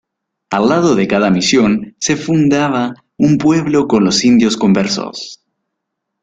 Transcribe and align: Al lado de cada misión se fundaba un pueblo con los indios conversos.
Al 0.49 0.67
lado 0.67 0.95
de 0.95 1.07
cada 1.07 1.29
misión 1.29 1.95
se 1.99 2.15
fundaba 2.15 2.95
un 3.17 3.37
pueblo 3.37 3.87
con 3.87 4.03
los 4.03 4.25
indios 4.25 4.57
conversos. 4.57 5.43